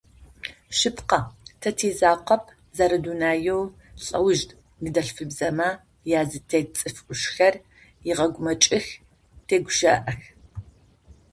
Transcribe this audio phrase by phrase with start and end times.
[0.77, 1.19] Шъыпкъэ,
[1.61, 2.43] тэ тизакъоп,
[2.75, 3.63] зэрэдунаеу
[4.03, 4.39] лӏэуж
[4.81, 5.69] ныдэлъфыбзэмэ
[6.19, 7.55] язытет цӏыф ӏушхэр
[8.11, 8.85] егъэгумэкӏых,
[9.47, 10.19] тегущыӏэх.